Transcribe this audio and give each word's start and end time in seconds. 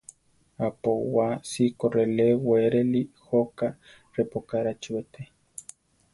Apowá 0.67 1.25
cikó 1.49 1.85
reʼlé 1.95 2.27
weéreli 2.47 3.01
jóka 3.25 3.67
repókarachi 4.15 4.89
beté. 4.95 5.21